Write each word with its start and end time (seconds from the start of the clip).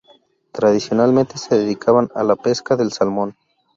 Tradicionalmente 0.51 1.37
se 1.37 1.59
dedicaban 1.59 2.09
a 2.15 2.23
la 2.23 2.35
pesca 2.35 2.75
del 2.75 2.91
salmón. 2.91 3.37